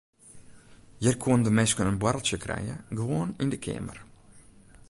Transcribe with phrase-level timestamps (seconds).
[1.01, 3.99] Hjir koenen de minsken in boarreltsje krije gewoan yn de keamer.